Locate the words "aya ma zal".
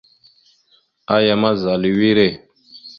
1.15-1.83